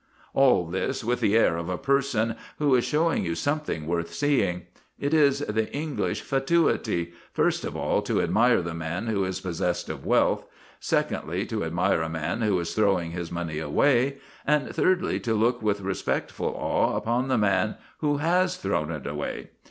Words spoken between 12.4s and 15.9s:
who is throwing his money away; and, thirdly, to look with